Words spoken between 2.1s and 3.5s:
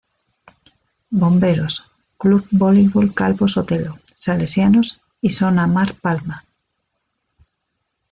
Club Voleibol Calvo